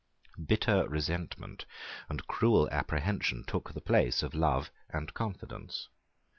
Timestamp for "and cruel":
2.09-2.67